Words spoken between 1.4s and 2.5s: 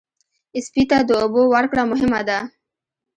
ورکړه مهمه ده.